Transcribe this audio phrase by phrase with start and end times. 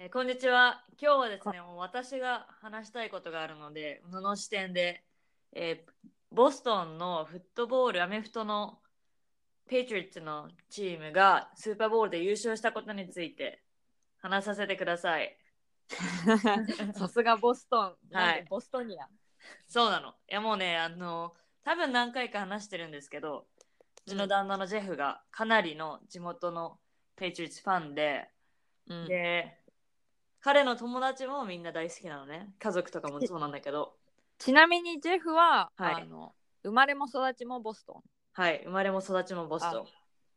[0.00, 0.84] えーこんにちは。
[1.02, 5.02] 今日はですね、もう私が話したいことがあるので、宇野の視点で、
[5.52, 8.78] えーボストンのフットボール、アメフトの
[9.68, 13.60] ペイトリッツのチームがスーパーボールで優勝したことについて
[14.18, 15.36] 話させてください。
[16.94, 17.96] さすがボストン。
[18.14, 19.08] はいボストニア？
[19.66, 20.10] そうなの。
[20.10, 23.48] いやもうね、あの、多分何回か話してるんですけど、
[24.06, 26.78] うちの旦那のジェフがかなりの地元の
[27.16, 28.30] ペイチュリッツファンで、
[28.86, 29.57] うんで、
[30.40, 32.48] 彼の友達もみんな大好きなのね。
[32.58, 33.94] 家族とかもそうなんだけど、
[34.38, 36.32] ちなみにジェフは、はいあの
[36.64, 38.02] 生まれも育ちもボストン。
[38.32, 39.86] はい、生まれも育ちもボストン。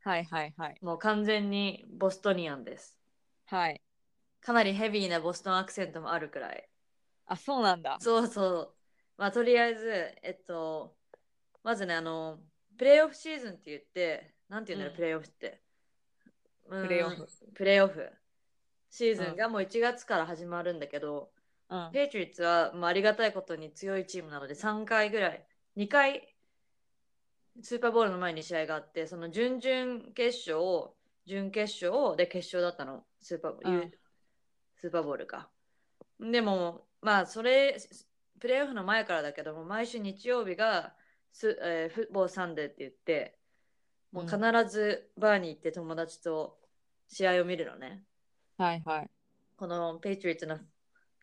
[0.03, 0.75] はいはいはい。
[0.81, 2.97] もう完全にボストニアンです。
[3.47, 3.81] はい。
[4.39, 6.69] かなりヘビーなボストンアクセントもあるくらい。
[7.27, 7.97] あ、そうなんだ。
[7.99, 8.73] そうそう。
[9.17, 10.95] まあとりあえず、えっと、
[11.63, 12.39] まずね、あの、
[12.77, 15.61] プレイオフシーズンって言って、なんて言うんだろう、うんプレイオフって。
[16.69, 17.27] ププレイオフ。
[17.53, 18.11] プレイオフ。
[18.91, 21.31] シーズンがもう1月から始まるんだけど、
[21.69, 21.89] うん。
[21.91, 25.45] ペイトリッツは、まあ、ありがたいことに強いチームなので3回ぐらい、
[25.77, 26.35] 2回
[27.61, 30.91] スーパーボールの前に試合があって、その準々決勝、
[31.25, 33.91] 準決勝で決勝だったの、スーパー,、うん
[34.77, 35.49] スーパーボールか。
[36.19, 37.77] でも、まあ、それ、
[38.39, 40.95] プレーオフの前からだけども、毎週日曜日が
[41.31, 43.37] ス、えーフットボールサンデーって言って、
[44.11, 44.37] もう必
[44.69, 46.59] ずバーに行って友達と
[47.07, 48.03] 試合を見るのね。
[48.61, 49.09] はいはい。
[49.57, 50.59] このペイトリッツの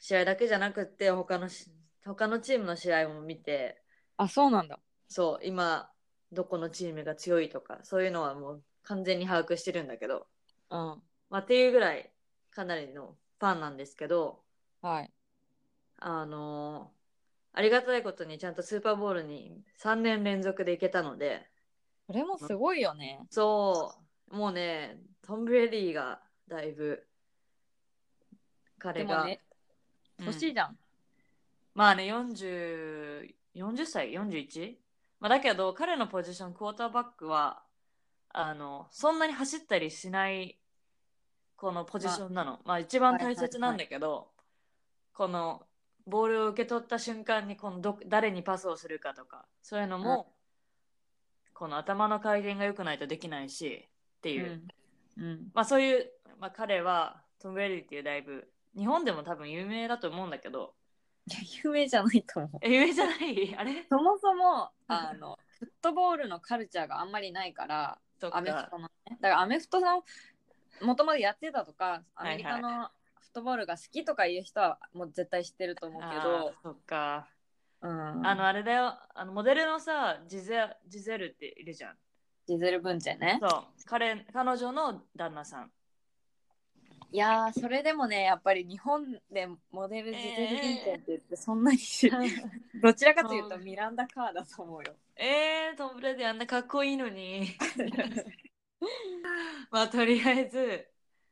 [0.00, 1.70] 試合だけじゃなくって他のし
[2.04, 3.80] 他のチームの試合も見て
[4.16, 4.80] あ、そうなんだ。
[5.08, 5.90] そう今
[6.32, 10.26] どこのチームが強いとかそういうのはもう完全に把握してるんだけど、
[10.70, 11.02] うん。
[11.30, 12.10] まあ、っていうぐらい
[12.50, 14.44] かなりのファンなんですけど
[14.80, 15.12] はい。
[15.98, 16.98] あのー
[17.54, 21.50] ありがたいことにちゃんとスーパーボールに3年連続で行けたので
[22.06, 23.18] これもすごいよね。
[23.30, 24.00] そ
[24.30, 27.07] うもうねトム・ブレディがだいぶ
[28.78, 29.40] 彼が、ね、
[30.18, 30.76] うん年じゃん。
[31.74, 34.76] まあね、40、40歳、41?
[35.20, 37.62] まあだけど、彼のポジション、クォーターバックは、
[38.30, 40.58] あの、そんなに走ったりしない、
[41.56, 42.60] このポジションなの。
[42.64, 44.28] まあ一番大切なんだけど、
[45.12, 45.66] この、
[46.06, 50.32] ボールを受け取った瞬間に、このど、誰にパスをするかとか、そういうのも、
[51.52, 53.88] この頭の回転が良くないとできないし、
[54.18, 54.62] っていう。
[55.16, 55.24] うん。
[55.24, 55.50] うん。
[55.54, 60.74] まあそういう、まあ彼は、トム・ブレディっていうだいぶ、日本でも多分有名だと思うんだけど、
[61.26, 62.58] いや有名じゃないと思う。
[62.62, 63.54] え有名じゃない？
[63.56, 63.86] あれ？
[63.88, 69.18] そもそも、あの、フットボールのカルチャーがあんまりないから、とアメフかトのね。
[69.20, 70.04] だからアメフトの、
[70.80, 72.88] もともとやってたとか、アメリカの
[73.20, 77.28] フットボールが好きとかいう人はもう絶対知ってると思うけどー、そっか。
[77.80, 78.26] うん。
[78.26, 78.98] あの、あれだよ。
[79.14, 81.96] あのモデルのさ、ジゼジゼルっているじゃん。
[82.46, 83.38] ジゼル・ブンチェンね。
[83.42, 83.84] そう。
[83.84, 85.72] 彼彼女の旦那さん。
[87.10, 92.18] いやー、それでもね、やっぱり日本でモデルジゼル・ブンって言って、そんなに知ら
[92.82, 94.94] どちらかというとミランダ・カーだと思うよ。
[95.16, 97.48] えー、トム・ブレディあんなかっこいいのに。
[99.70, 100.86] まあ、とりあえず、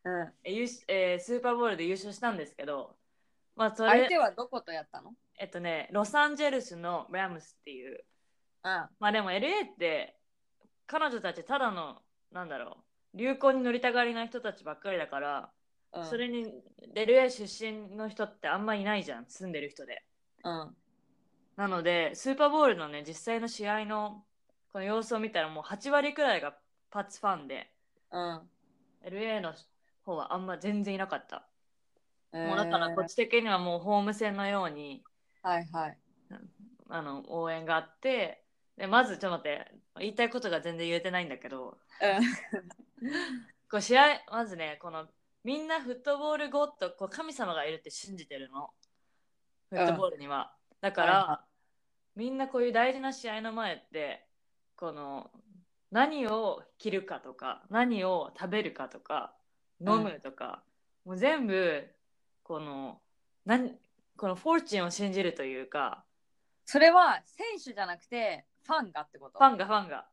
[0.05, 0.35] うん。
[0.45, 2.97] え優勝えースーパーボールで優勝したんですけど、
[3.55, 5.15] まあ、そ相手れ、はどことやったの？
[5.39, 8.05] えっとね、ロサンゼルスのラムスっていう、
[8.65, 8.71] うん。
[8.99, 10.17] まあでも LA って
[10.87, 12.79] 彼女たちただのなんだろ
[13.15, 15.53] う流行に乗りたがりな人たちばっかりだから、
[15.93, 16.53] うん、それに
[16.95, 20.03] LA 出身の人ってあんまいないじゃん住んでる人で
[20.45, 20.77] うん。
[21.57, 24.25] なのでスーパーボールのね実際の試合の
[24.73, 26.55] この様子を見たらもう8割くらいが
[26.91, 27.71] パッツファンで
[28.13, 28.41] うん。
[29.05, 29.55] LA の
[30.05, 31.47] 方はあんま全然いなかった、
[32.33, 35.03] えーもうだからこっち的にはもうホーム戦のように
[35.43, 35.99] はいはい。
[36.89, 38.43] あの応援があって
[38.77, 41.79] でまずちょっと待って言いたいことが全然言えてないんだけど
[43.71, 45.07] こう試合まずねこの
[45.47, 48.71] みんなフットボールゴッドこう神様がいるって信じてるの。
[49.71, 51.23] フットボールには、だから、はい。
[51.29, 51.41] は
[52.17, 54.27] みんなこういう大事な試合の前って
[54.75, 55.31] この
[55.93, 59.37] 何を着るかとか何を食べるかとか
[59.81, 60.65] 飲むとか、
[61.05, 61.87] もう全部
[62.43, 62.99] この
[63.45, 63.71] なん
[64.17, 66.03] このフォーチュンを信じるというか
[66.65, 69.39] それは選手じゃなくてファンがってこと？
[69.39, 70.07] ファンがファンが。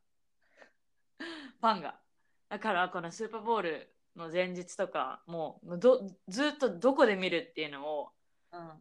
[1.18, 1.96] ファンが。
[2.50, 8.10] だからこのスーパーボールの前日とかもうどずっとどこで見るっていうのを
[8.52, 8.72] うん。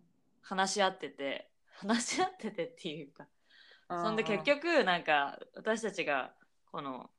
[0.45, 1.49] 話し合ってて
[1.79, 3.27] 話し合っててっていうか
[3.89, 6.33] うんそんで結局なんか私たちが
[6.71, 7.11] この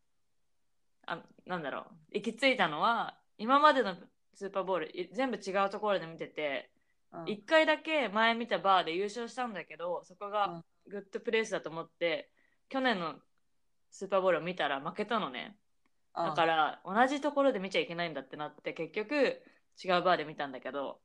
[1.06, 3.96] あなんだろう行き着いたのは今までの
[4.36, 6.70] スーパーボールい全部違うところで見てて
[7.14, 7.24] うん。
[7.26, 10.64] 1回だけ前見たバーで優勝したんだけどそこがうん。
[10.92, 12.30] グッドプレイスだと思って
[12.68, 13.16] 去年の
[13.90, 15.56] スーパーボールを見たら負けたのね。
[15.58, 15.63] うん
[16.22, 19.16] だから同じところで見ちゃいけないんだってなって結局
[19.84, 21.02] 違うバーで見たんだけど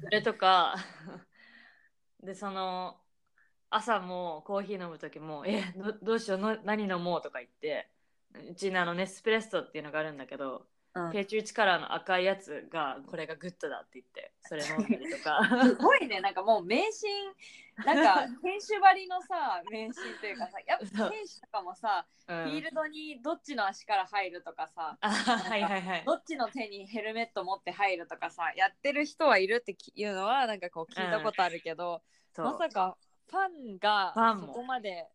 [0.00, 0.74] それとか
[2.22, 3.00] でその
[3.70, 7.90] 朝もコーヒー飲む時も「えどどうしようの何飲もう?」とか言って
[8.34, 11.10] うちにあのネスプレッソっていうのがあるんだけど、うん。
[11.10, 15.40] ペイトリオッツカラーの赤いやつがこれがグッドだって言ってそれ飲んだりとか。
[15.64, 17.10] すごいね、なんかもう迷信、
[17.84, 22.44] なんか 選手ばりのさ、迷信というかさ、やっぱ選手とかもさ、うん。
[22.44, 26.04] フィールドにどっちの足から入るとかさ、あはいはいはい。
[26.04, 32.02] どっちの手にヘルメット持って入るとかさ、やってる人はいるっていうのは、なんかこう聞いたことあるけど、
[32.32, 32.46] そう。
[32.46, 32.96] まさか
[33.30, 35.08] ファンがそこまで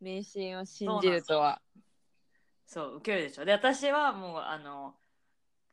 [0.00, 1.60] 迷信を信じるとは。
[2.70, 3.44] そう受けるでしょ。
[3.44, 4.94] で私はもうあの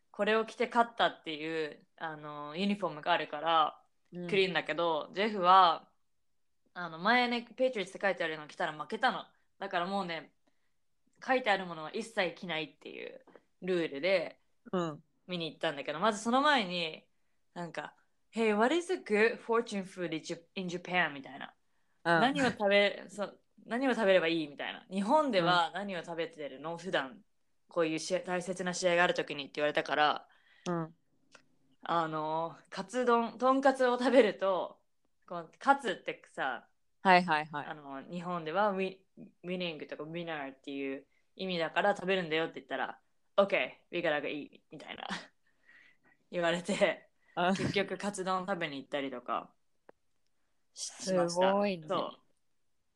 [0.10, 3.80] これを着て勝ったっていうあのユニフォームがあるから
[4.12, 4.28] うん。
[4.28, 5.86] クリーンだけど、ジェフは
[6.74, 9.26] あの前ねペイトリッツって書いてあるの着たら負けたの。
[9.60, 10.32] だからもうね
[11.26, 13.22] 書いてあるものは一切着ないっていう
[13.62, 14.40] ルールで
[14.72, 15.04] うん。
[15.28, 17.04] 見に行ったんだけどまずその前に
[17.54, 17.94] なんか
[18.34, 21.54] 「Hey, what is a good fortune food in Jap- in Japan?」みたいな。
[22.04, 24.86] 何を食べそう何を食べればいいみたいな。
[24.90, 26.78] 日本では何を食べてるの？
[26.78, 27.18] 普段。
[27.70, 30.28] こういう大切な試合がある時にって言われたから。
[30.68, 30.94] うん。
[31.84, 34.78] あのカツ丼とんかつを食べると
[35.28, 36.68] このカツってさ
[37.02, 37.66] はいはいはい。
[37.66, 38.98] あの日本ではウィ
[39.44, 41.06] ウィニングとかウィナーっていう
[41.36, 43.00] 意味だから食べるんだよって言ったら
[43.38, 45.08] OK, we gotta go eat みたいな。
[46.32, 49.50] 言われてあ結局カツ丼食べに行ったりとか
[50.74, 51.86] しましたごいね。
[51.88, 52.27] そう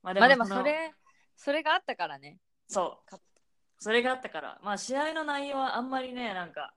[0.03, 0.93] まあまあでものそれ、
[1.35, 2.39] それがあったからね。
[2.67, 3.15] そう。
[3.77, 6.73] それがあったから、まあ試合の内容はあんまりね、なんか、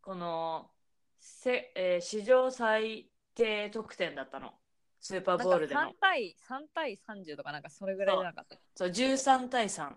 [0.00, 0.70] この、
[1.18, 4.54] せえー史上最低得点だったの。
[5.00, 5.94] スーパーボールでのなんか。
[5.94, 8.56] 3対3対30とかなんかそれぐらいじゃなかった。
[8.74, 9.94] そう、13対3。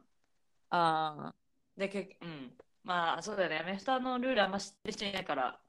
[0.69, 1.33] あ
[1.77, 2.57] で、けうん。
[2.83, 3.59] まあそうだよね。
[3.59, 5.59] アメフトのルールあんま知ってる人いないから、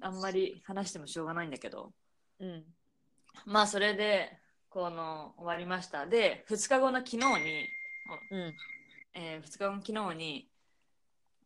[0.00, 1.92] あんまり話してもしょうがないんだけど。
[2.40, 2.44] あ。
[2.44, 2.64] うん。
[3.46, 4.38] まあそれで、
[4.74, 6.04] この終わりました。
[6.04, 7.22] で、2日後の昨日に、
[8.32, 8.54] うん。
[9.14, 10.48] え2日後の昨日に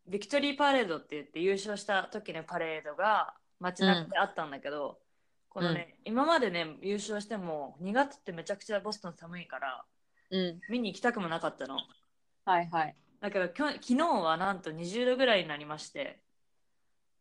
[0.07, 4.99] ビクトリーパレードって言って優勝した時のパレードが街中であったんだけど、
[5.51, 9.85] このね、今までね優勝しても2月ってめちゃくちゃボストン寒いから
[10.31, 10.61] うん。
[10.71, 11.77] 見に行きたくもなかったの
[12.47, 12.97] はいはい。
[13.21, 16.23] だけどきょ昨日はなんと20度ぐらいになりまして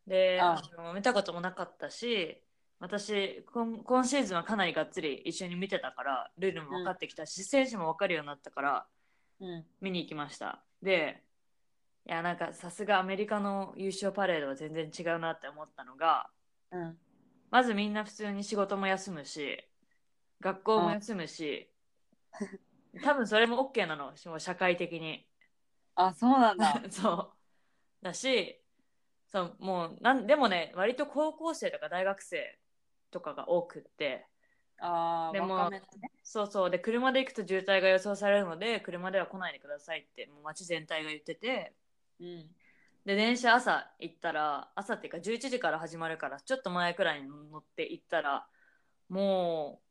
[0.05, 2.41] でああの見たこともなかったし
[2.79, 8.85] 私今今シーズンはかなりがっつり一緒に見てたからルールも分かってきたし、選手も分かるようになったから
[9.39, 9.65] うん。
[9.81, 11.23] 見に行きましたで
[12.07, 16.29] いやなんかさすがアメリカの優勝パレードは全然違うなって思ったのが
[16.71, 16.97] うん。
[17.49, 19.63] まずみんな普通に仕事も休むし
[20.41, 21.69] 学校も休むし
[23.03, 25.25] 多分それも OK なの社会的に
[25.95, 26.83] あ、そうなんだ。
[26.89, 27.33] そ
[28.01, 28.61] うだし
[29.27, 32.57] そうもうなんでもね割と高校生とか大学生
[33.11, 34.25] とかが多くって
[34.79, 35.81] ああ、でもね。
[36.23, 41.73] そうそうで車で行くと渋滞が予想されるので車では来ないでくださいってもう街全体が言ってて
[42.19, 42.45] うん。
[43.05, 48.45] で電車朝行ったら朝っていうか11時から始まるからちょっと前くらいに乗って行ったら
[49.07, 49.87] もう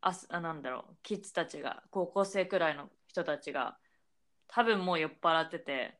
[0.00, 3.76] あなんだろうキッズたちが高校生くらいの人たちが
[4.46, 5.98] 多分もう酔っ払ってて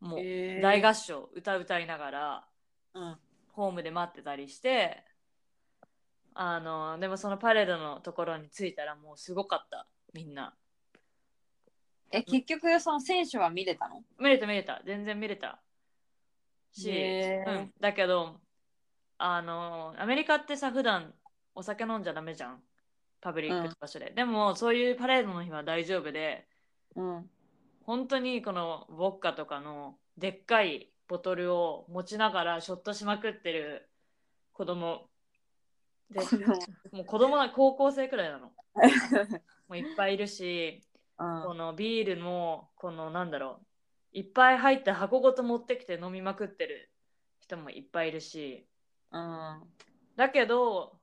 [0.00, 0.20] もう
[0.62, 2.44] 大合唱歌歌いながら
[2.94, 3.18] うん。
[3.52, 5.04] ホームで待ってたりして
[6.34, 10.54] あのでもそのパレードのところに着いたらもうすごかったみんな。
[12.12, 14.02] え、結局その選手は見れたの？
[14.18, 14.82] 見れた見れた。
[14.84, 15.60] 全然見れた。
[16.72, 18.40] し、うん、だけど
[19.18, 21.12] あのアメリカってさ普段
[21.54, 22.62] お酒飲んじゃダメじゃん。
[23.20, 26.46] パブリックの場所で、でもそういうパレードの日は大丈夫で
[26.96, 27.30] うん。
[27.84, 33.90] 本当にこのウォッカとかのでっかいボトルを持ちながらショットしまくってる
[34.52, 35.09] 子供
[36.10, 36.20] で
[36.92, 37.02] も。
[37.02, 38.52] う子供は高校生くらいなの。
[39.68, 40.82] もういっぱいいるし
[41.16, 43.60] このビールもこのなんだろ
[44.12, 46.90] ういっぱい入った箱ごと持ってきて飲みまくってる
[47.40, 48.66] 人もいっぱいいるし。
[49.12, 49.62] うん。
[50.16, 51.00] だけど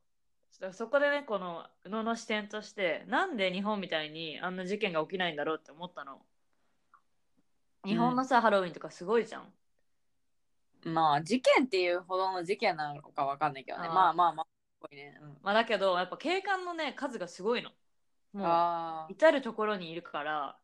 [0.52, 6.22] そそこでねこの宇野の視点としてなんで日本みたいにあんな事件が起きないんだろうって思ったの。
[7.86, 9.54] 日本のさ、ハロウィンとかすごいじゃん。
[10.84, 13.88] まあ事件っていうほどの事件なのかわかんないけどね。
[13.88, 14.57] まあまあまあ
[14.92, 17.72] いね、うん、まあだけど、やっぱ警官のね、数がすごいの。
[18.34, 20.58] もう、至る所にいるから。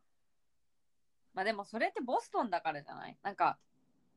[1.34, 3.16] まあでもそれってボストンだからじゃない？
[3.22, 3.58] なんか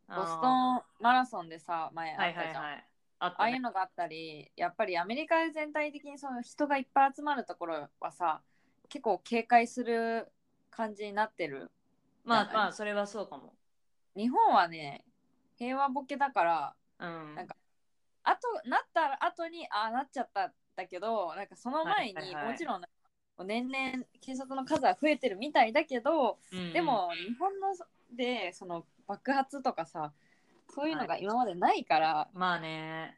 [0.08, 2.86] ボストあンマラソンでさ前あったじゃん、はいはい。
[3.20, 3.60] あっああいう。
[3.60, 8.42] のがあったりやっぱりアメリカ全体的にその人がいっぱい集まるところはさ
[8.88, 10.28] 結構警戒する
[10.70, 11.72] 感じになってる？
[12.24, 13.56] まあまあ、それはそうかも。
[14.16, 15.04] 日本はね
[15.58, 17.36] 平和ボケだからうん。
[17.36, 17.56] なんか
[18.28, 22.52] あとなった後にああなっちゃったんだけどなんかその前に、はいはいはい。
[22.52, 22.82] もちろん
[23.46, 27.76] 年々警察の数は増えてるみたいだけど、うんで、も日本の
[28.16, 30.12] でその爆発とかさ
[30.74, 33.16] そういうのが今までないから、まあね、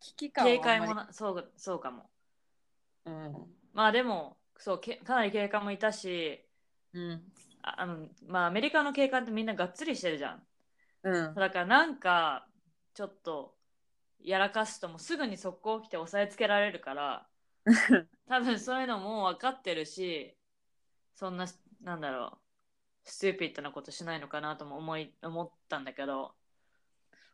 [0.00, 2.10] 危機感はあ警戒もな、そう、そうかも。
[3.04, 3.34] うん。
[3.72, 6.44] まあでも、そう、けかなり警官もいたし、
[6.92, 7.22] うん。
[7.62, 10.42] ああの、まあアメリカの警官ってみんながっつりしてるじゃん。
[11.04, 11.34] うん。
[11.34, 12.46] だからなんか、
[12.94, 13.57] ちょっと、
[14.22, 17.26] やらかすともうすぐに速攻来て押さえつけられるから、
[18.28, 20.36] 多分そういうのも分かってるし、
[21.14, 21.46] そんな、
[21.80, 22.38] なんだろ
[23.04, 26.34] う、ストゥーピッドなことしないのかなとも思い思ったんだけど、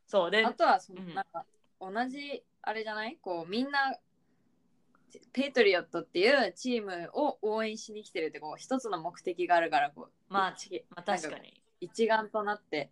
[0.07, 1.47] そうであ、とはその、うんなんか
[1.81, 3.17] 同じあれじゃない？
[3.19, 3.99] こうみんな
[5.33, 11.62] ペイトリオットっていうチームを応援しに来てるってこう一つの目的があるからこうまあ一まあ確かに。
[11.81, 12.91] 一丸となって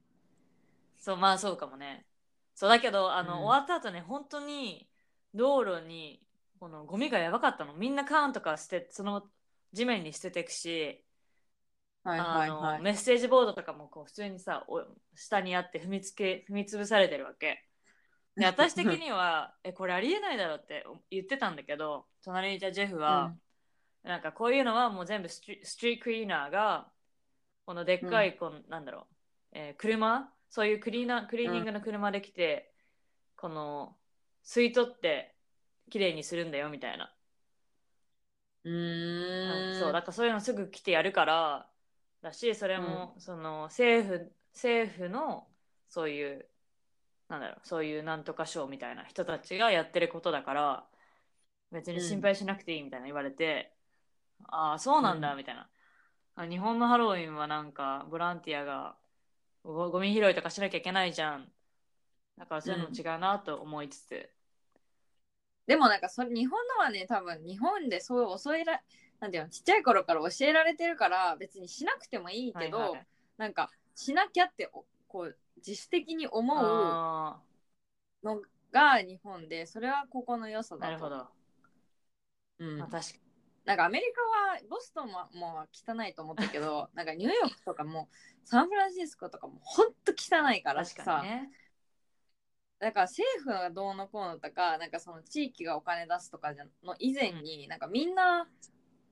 [0.99, 2.07] そう、まあそうかもね。
[2.55, 3.39] そうだけど、あの、うん。
[3.41, 4.89] 終わった後ね、本当に
[5.35, 6.23] 道路に
[6.61, 7.75] このゴミがやばかったの。
[7.75, 9.25] みんな缶とか捨て、その
[9.73, 11.05] 地面に捨てていくし、
[12.05, 14.83] はいはいあのはいメッセージボードとかもこう普通にさお
[15.15, 17.65] 下にあって踏みつけ踏み潰されてるわけ。
[18.35, 23.35] で私的には えこれありえないだろうって言ってたんだけど隣にいたジェフは、
[24.03, 26.91] なんかこういうのはもう全部ストリートクリーナーが
[27.67, 29.07] このでっかいこの、なんだろう、
[29.53, 32.73] えー車そういうクリーナークリーニングの車で来て、
[33.37, 33.97] この
[34.45, 35.35] 吸い取って
[35.91, 37.17] きれいにするんだよみたいな。
[38.65, 39.75] うーん。
[39.75, 41.71] そうだからそういうのすぐ来てやるから
[42.21, 45.49] だしそれも、その政府政府の
[45.89, 46.47] そういう
[47.29, 50.87] なんだろうそういうなんとか賞みたいな人たちがやってることだから
[51.73, 53.75] 別に心配しなくていいみたいな言われて、
[54.49, 55.39] ああそうなんだうん。
[55.39, 55.71] みたいな、
[56.37, 58.97] あ日本のハロウィンはなんかボランティアが
[59.65, 61.53] ゴゴミ拾いとかしなきゃいけないじゃん。
[62.39, 64.31] だからそういうのも違うなと思いつつ、
[65.67, 68.81] でもなんかそれ日本のはね多分日本でそういう教えら
[69.21, 73.07] なんていうのちっちゃい頃から教えられてるから別にしなくてもいいけど、はいはい。
[73.39, 77.41] なんかしなきゃっておこう自主的に思うあ
[78.25, 78.41] の
[78.73, 80.87] が日本でそれはここの良さだと。
[80.87, 81.27] ーなるほど、
[82.59, 82.79] うん。
[82.79, 83.19] まあ、確か
[83.65, 88.09] なんかアメリカはボストンはもう汚いと思ったけど なんかニューヨークとかも
[88.45, 91.51] サンフランシスコとかもほんと汚いからさ、にね
[92.81, 98.49] だから政府がどうのこうのとかなんかその地域がお金出すとかじゃの以前に、なんかみんな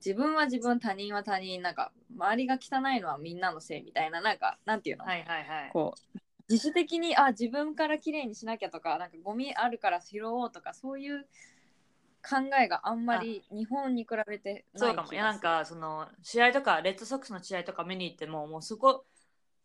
[0.05, 5.69] 自分は自分他人は他人なんか周りが汚いのはみんなのせいみたいななんかなんていうの、はいはいはい。
[5.71, 11.25] こう自主的にあ自分からきれいにしなきゃとかなんかゴミあるから拾おうとかそういう
[12.21, 15.13] 考えがあんまり日本に比べてそうかも。
[15.13, 19.05] いや、なんか、その、試合とか、レッドソックスの試合とか見に行っても、もうそこ、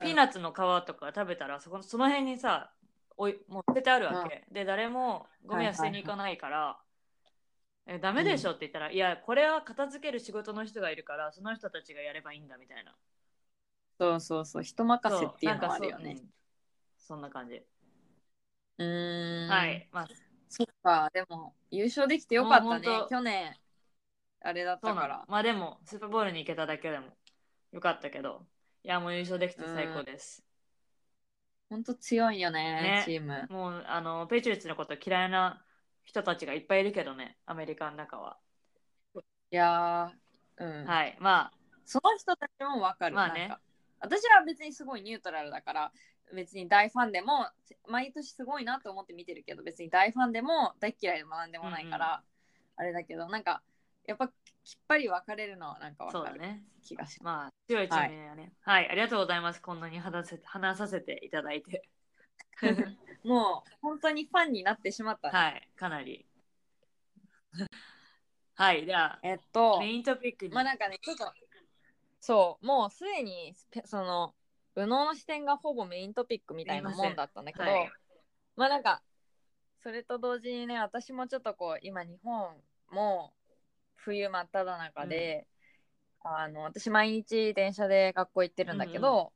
[0.01, 2.73] ピーナッツの皮とか食べたら、そこその辺にさ、
[3.17, 4.47] おいもう捨ててあるわけ。
[4.53, 6.81] で、誰もゴミは捨てに行かないから、
[7.87, 12.95] えダメでしょって言ったら、いや、これは片付ける仕事の人がいるから、その人たちがやればいいんだみたいな。
[13.99, 16.31] そうそうそう人任せっていうのなんかそうはあるよねうん
[16.99, 17.57] そんな感じ。
[17.57, 19.89] うーんはい。
[19.93, 20.09] まあ、
[20.57, 22.65] そっかでも優勝できてよかったね。
[22.65, 23.09] もうほんと。
[23.09, 23.55] 去年
[24.41, 25.01] あれだっそうなの。
[25.03, 25.25] たから。
[25.29, 27.07] まあでも、スーパーボールに行けただけでも
[27.73, 28.47] よかったけど、
[28.85, 30.43] いや、もう優勝できて最高です。
[31.69, 33.03] ほんと強いよねね。
[33.05, 33.47] チーム。
[33.51, 35.65] もう、あの、ペイチュリッツのこと嫌いな
[36.05, 38.39] 人たちがいっぱいいるけどね、アメリカの中は。
[39.51, 41.17] いやーうん、はい。
[41.21, 41.51] ま
[41.85, 43.41] その人たちもわかる、まあね。
[43.41, 43.61] なんか
[44.01, 45.93] 私は別にすごいニュートラルだから
[46.35, 47.49] 別に大ファンでも
[47.87, 52.23] 毎年すごいなと思って見てるけど別に大ファンでも大嫌いでもなんでもないから、
[52.77, 53.63] あれだけどなんか
[54.07, 54.33] やっぱきっ
[54.89, 56.63] ぱり分かれるのはなんかあ、わかるそうだね。
[56.83, 58.89] 気がしまあ、強いチームだよね、はい。
[58.89, 59.63] ありがとうございます。
[59.63, 61.89] こんなに話せ話させていただいて。
[62.63, 62.75] ます。
[63.25, 66.27] もう本当にファンになってしまったね、はい、かなり。
[68.55, 70.55] はい、では、えっとメイントピックに。
[70.55, 71.33] まあなんかねちょっと
[72.21, 74.35] そうもうすでにペその
[74.77, 77.93] 右脳の視点がほぼメイントピックみたいなもんだったんだけど、はい。
[78.57, 79.03] まあなんか
[79.83, 82.55] それと同時にね私もちょっとこう今日本
[82.91, 83.33] も
[83.95, 85.47] 冬真っ只中で、
[86.23, 89.33] あの私毎日電車で学校行ってるんだけど、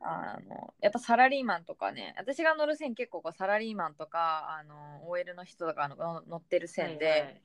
[0.00, 7.42] あのやっぱサラリーマンとかね私が乗る線結構こうサラリーマンとかあの OL の人とかの乗ってる線で、はいはい。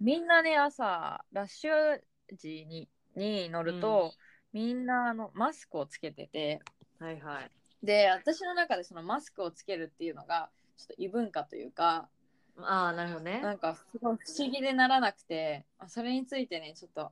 [0.00, 2.00] みんなね朝ラッシュ
[2.32, 4.12] 時にに乗ると、
[4.54, 6.62] みんなあのマスクをつけてて
[6.98, 7.50] はいはい。
[7.82, 12.08] で私の中でそのマスクをつけるっていうのがちょっと異文化というか
[12.56, 13.40] ああ、なるほどね。
[13.42, 17.10] なんかすごい不思議でならなくてあそれについてねちょっと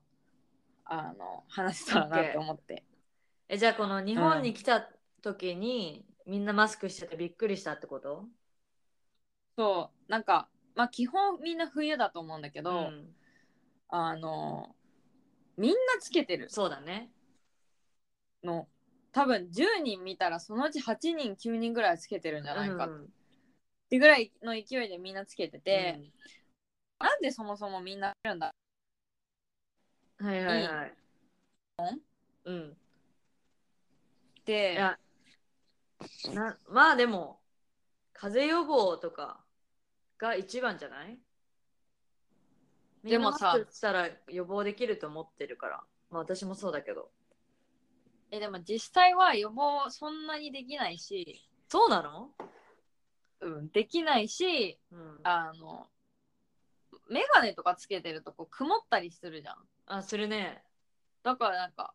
[0.84, 2.84] あの話せたらなと思って。
[3.49, 4.88] え、じゃあこの日本に来た
[5.20, 8.25] 時に、みんなマスクしててびっくりしたってこと？
[9.58, 13.08] そうなんかまあ基本みんな冬だと思うんだけど、ん、
[13.88, 14.75] あの
[15.56, 17.11] みんなつけてるそうだね。
[18.44, 18.68] の
[19.12, 23.08] 多分10人見たらそのうち8人9人ぐらいはつけてるんじゃないかっうん
[23.90, 27.06] てぐらいの勢いでみんなつけてて、うん。
[27.06, 28.54] なんでそもそもみんなやるんだ？
[30.18, 30.94] はいはいはい。
[32.44, 32.70] うん。
[34.40, 34.99] っていや
[36.32, 37.38] なまあでも
[38.14, 39.44] 風邪予防とか
[40.16, 41.18] が一番じゃない？
[43.04, 45.84] でもさしたら予防できると思ってるから。
[46.11, 47.11] まあ私もそうだけど
[48.32, 52.30] えでも実際は予防そんなにできないし、そうなの？
[53.42, 55.20] うん、できないしうん。
[55.22, 55.86] あの
[57.10, 59.56] 眼鏡とかつけてるとこう曇ったりするじゃん。
[59.86, 60.62] あするね。
[61.22, 61.92] だからなんか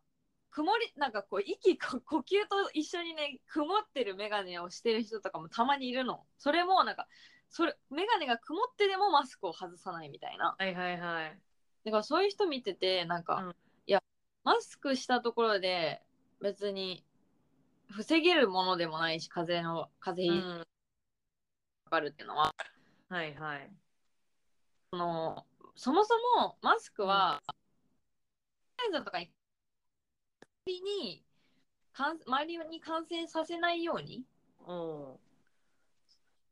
[0.50, 6.24] 曇りなんかこう息こ 呼吸と一緒にね曇ってる眼鏡をしてる人とかもたまにいるの。
[6.38, 7.08] それもなんか
[7.50, 10.54] それ眼鏡が曇ってでもマスクを外さないみたいな。
[10.56, 11.40] はいはいはい。
[11.84, 13.56] だからそういう人見ててなんか、うん。
[13.86, 14.02] いや
[14.44, 16.02] マスクしたところで
[16.40, 17.04] 別に
[17.90, 20.64] 防げるものでもないし風邪の風う邪ひん。
[21.84, 22.54] かかるっていうのは、
[23.08, 23.70] はいはい。
[24.92, 27.42] そのそもそもマスクは、
[28.86, 29.30] インフルエンザとかに
[30.66, 31.24] に
[31.94, 34.22] 周りに感染させないように
[34.60, 35.18] お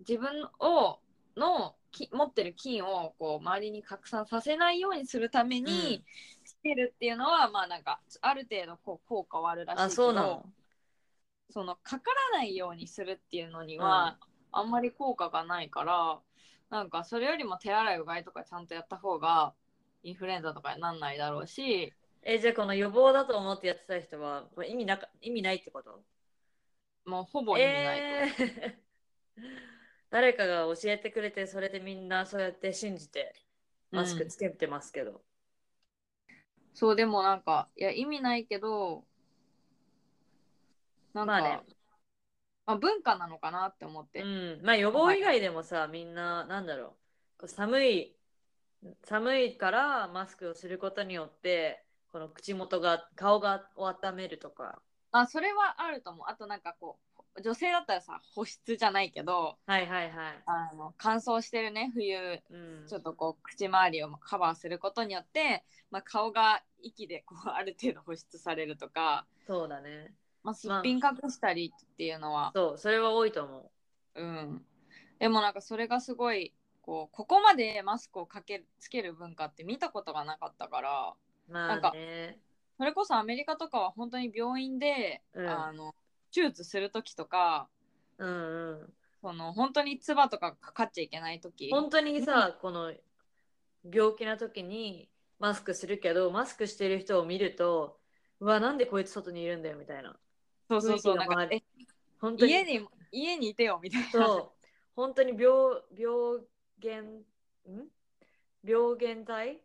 [0.01, 0.99] 自分を
[1.37, 6.36] のき持ってる菌をこう周りに拡散させないようにするためにつ
[6.67, 10.45] けるっていうのは、まあなんかある程度こう効果はあるらしいけどあそうなの？
[11.51, 14.19] そのかからないようにするっていうのには、
[14.51, 16.19] あんまり効果がないから
[16.71, 19.55] なんかそれよりも手洗いうがいとかちゃんとやった方が
[20.03, 26.03] インフルエンザとかになんないだろうしえじゃあこの予防だと思ってやってた人はこれ意味なか意味ないってこと？
[27.05, 28.75] もうほぼ意味ない、えー。
[30.11, 33.35] 誰かが教えてくれてそれでみんなそうやって信じて
[33.93, 35.23] マスクつけてますけど、
[36.77, 39.03] そうでもなんかいや意味ないけど
[41.15, 41.61] なんか、まあね。
[42.67, 46.95] まあ文化なのかなって思って、うん、まあ予防以外でもさ、みんななんだろ
[47.41, 47.49] う。
[47.49, 48.15] 寒い
[49.05, 54.83] 寒いからマスクをすることによってこの口元が顔がを温めるとか。
[55.13, 56.27] あそれはあると思う。
[56.29, 62.17] あとなんかこう女性だったらさ保湿じゃないけどはいはいはい、あの乾燥してるね冬。
[62.51, 70.15] うん、ちょっとこう口周りをカバーすることによって、まあ、顔が息でこうある程度保湿されるとか、そうだね。
[70.43, 73.71] まあ、すっぴん隠したりっていうのは、そうそれは多いと思
[74.15, 74.23] う。
[74.23, 74.65] ん、
[75.19, 81.15] でもなんかそれがすごいこうここまでマスクをかけつける文化って見たことがなかったから
[81.49, 82.39] うまなんかあね
[82.79, 85.49] それこそアメリカとかは本当に病院で、うん。
[85.49, 85.95] あの
[86.33, 87.69] 手術する時とか
[88.19, 91.71] うんうんその本当に唾とかかかっちゃいけない時。
[91.71, 92.93] 本当にさ、この
[93.91, 95.09] 病気な時に
[95.41, 97.99] マスクするけどマスクしてる人を見ると
[98.41, 100.17] うわなんでこいつ外にいるんだよみたいな。
[100.69, 101.49] そうそうそうなんか
[102.21, 102.53] 本当に。
[102.53, 104.11] 家に家にいてよみたいな。
[104.11, 104.67] そう。
[104.95, 106.41] 本当に病病
[106.81, 107.25] 原ん？
[108.63, 109.61] 病原体、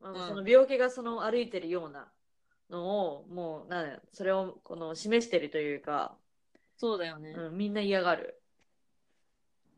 [0.00, 0.28] まあうん。
[0.28, 2.10] その病気がその歩いてるような
[2.74, 6.16] のをもうなんだそれをこの示してるというか、
[6.76, 8.40] そうだよね、うん、みんな嫌がる。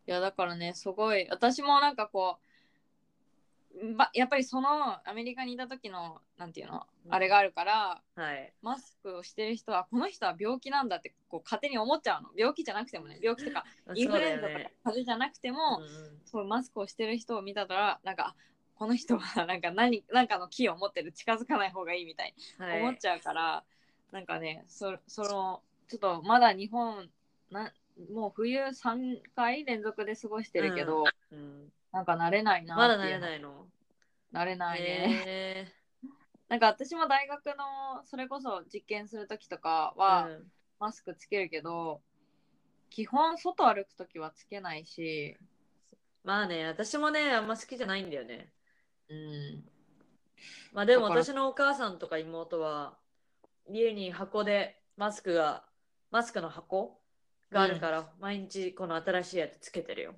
[0.07, 2.47] いやだからねすごい私もなんかこう
[3.95, 4.69] ばやっぱりその
[5.09, 7.15] アメリカにいた時のなんていうのうん。
[7.15, 8.53] あれがあるからはい。
[8.63, 12.31] マスクをしてる人はこの人は病気なんだってこう勝手に思っちゃうの。
[12.37, 15.81] 病気じゃなくてもね病気とかインフルエンザとか風邪じゃなくても、
[16.25, 18.35] そうマスクをしてる人を見たらなんかあ
[18.77, 22.79] この人は なんか何なんかの気を持ってる近づかない方がいいみたいはい。
[22.79, 23.65] に思っちゃうから、
[24.13, 27.11] なんかねそそのちょっとまだ日本
[27.51, 27.73] な
[28.13, 31.73] もう冬3回連続で過ごしてるけど、うん。
[31.93, 33.67] なんか慣れないなまだ慣れないの？
[34.33, 35.73] 慣れないね、へ
[36.49, 40.53] なんか私も大学のそれこそ実験する時とかーはうん。
[40.79, 42.03] マスクつけるけど、
[42.91, 45.39] 基本外歩く時はつけないし、
[46.25, 48.53] まあね私もねあんま好きじゃないんだよね
[49.09, 49.65] うん、
[50.73, 52.99] まあでも私のお母さんとか妹は
[53.69, 55.65] 家に箱でマスクが
[56.11, 57.01] マスクの箱
[57.51, 60.15] があるから、毎日この新しいやつつけてるよ。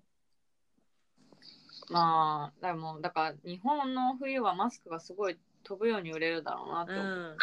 [1.90, 6.96] まあ、でも、だから日本の冬はマスクがすごい飛ぶように売れるだろうなってう。
[6.96, 7.36] ん。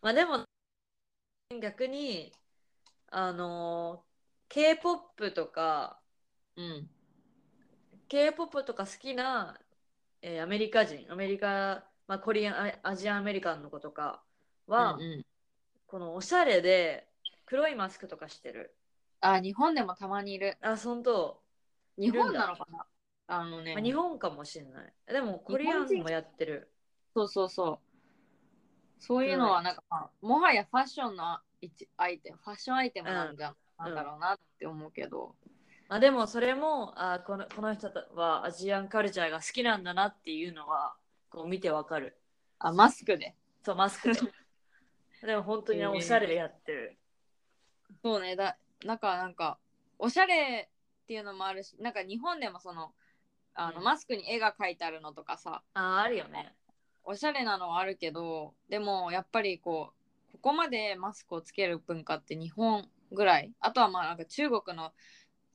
[0.00, 0.44] まあでも、
[1.60, 2.32] 逆に、
[3.10, 4.02] あの、
[4.48, 6.00] K-POP とか、
[6.56, 6.90] うん。
[8.08, 9.58] K-POP とか好きな、
[10.22, 14.22] えーアメリカ人、アメリカ、まあ、コリアン、アアジアンアメリカンの子とか
[14.66, 15.26] は、うんうん
[15.86, 17.08] このおしゃれで
[17.46, 18.76] 黒いマスクとかしてる。
[19.20, 20.56] あ、日本でもたまにいる。
[20.62, 21.42] あ、本当。
[21.98, 22.86] 日本なのかな？
[23.26, 24.92] あのね、まあ、日本かもしれない。
[25.12, 26.70] でも、コリアンもやってる。
[27.12, 27.78] そうそうそう。
[29.00, 35.34] そういうのはなんか、まあもはやファッションの一アイテム、ファッションアイテムなんじゃ、なんだろうなって思うけど。
[35.90, 40.94] まあ、でも、それもあこの、この人はアジアンカルチャーが好きなんだなっていうのは、
[41.30, 42.16] こう見てわかる。
[42.60, 43.34] あ、マスクで。
[43.64, 44.20] そう、マスクで。
[45.26, 46.96] でも、本当におしゃれでやってる。
[48.04, 49.58] そうね、だなんかなんか、
[49.98, 50.70] おしゃれ
[51.02, 52.94] っていうのもあるし、なんか日本でもその、
[53.54, 56.54] あのうんマスクに絵が描いてあるのとかさ、あ、あるよね。
[57.02, 59.92] おしゃれなのはあるけど、でもやっぱりこ
[60.30, 63.52] う、ここまでマスクをつける文化って日本ぐらい。
[63.58, 64.92] あとはまあなんか中国の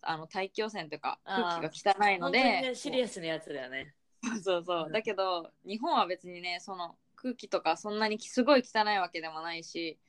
[0.05, 3.93] あの大気汚染というか空気が汚いので、本当にね、シリアスなやつだよね。
[4.43, 9.99] そうそうだけど、日本は別にね、その空気とかそんなにすごい汚いわけでもないし、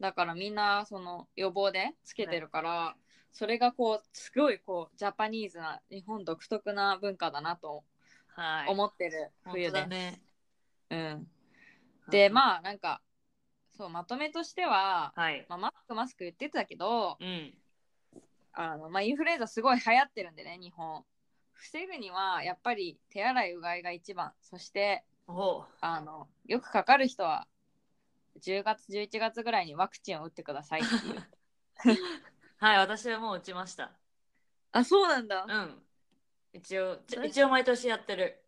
[0.00, 2.96] だからみんなその予防でつけてるから、
[3.32, 7.84] それがこう、すごいこう、ジャパニーズな日本独特な文化だなと
[8.34, 8.70] はい。
[8.70, 9.96] 思ってる冬で本当だ。
[9.96, 10.22] ね。
[10.90, 11.26] うん。
[12.10, 13.00] で、まあなんか、
[13.76, 15.46] そう、まとめとしては、はい。
[15.48, 17.54] まあ、マスクマスク言ってたけど、うん。
[18.54, 21.04] あのまあ、インフルエンザすごい流行ってるんでね、日本。
[21.54, 24.32] 防ぐにはやっぱり手洗いうがいが一番。
[24.40, 25.04] そして、
[25.80, 27.46] あのよくかかる人は
[28.40, 31.98] 10月11月ぐらいにワクチンを打ってくださいっていう
[32.58, 33.92] はい、私はもう打ちました。
[34.72, 35.82] あそうなんだうん。
[36.52, 38.42] 一応、一応毎年やってる。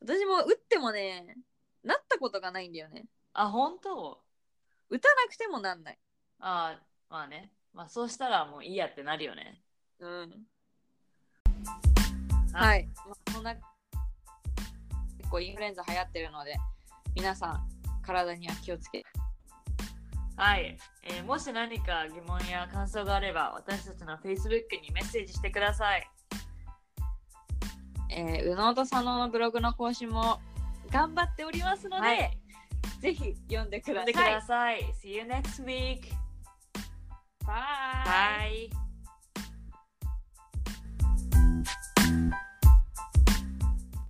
[0.00, 1.36] 私も打ってもね
[1.82, 4.22] なったことがないんだよねあ、本当？
[4.88, 5.98] 打たなくてもなんない
[6.38, 7.55] あまあね。
[7.76, 9.60] まあそうしたらもういいやってなるよね。
[10.00, 10.46] うん
[12.54, 13.62] あはい、まあ、そんな結
[15.30, 16.56] 構インフルエンザ流行ってるので
[17.14, 17.68] 皆さん
[18.02, 19.04] 体には気をつけ
[20.36, 26.10] はい、えーもし何か疑問や感想があれば私たちの Facebook にメッセージしてください。
[28.10, 30.40] えー、宇野と佐野のブログの更新も
[30.90, 32.38] 頑張っておりますので、はい
[33.00, 34.04] ぜひ読んでください。
[34.04, 34.80] 読んでください。
[35.02, 36.25] See you next week.
[37.46, 38.68] Bye.
[38.70, 38.85] Bye.